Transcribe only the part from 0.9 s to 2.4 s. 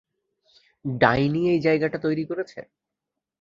ডাইনি এই জায়গাটা তৈরি